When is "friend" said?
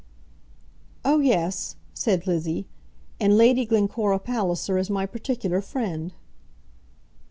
5.61-6.11